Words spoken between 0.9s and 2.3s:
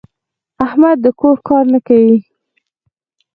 د کور کار نه کوي.